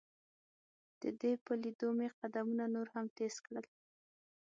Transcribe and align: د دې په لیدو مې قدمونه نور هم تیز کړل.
د 1.01 1.03
دې 1.21 1.33
په 1.45 1.53
لیدو 1.63 1.89
مې 1.97 2.07
قدمونه 2.19 2.65
نور 2.75 2.87
هم 2.93 3.05
تیز 3.17 3.35
کړل. 3.45 3.65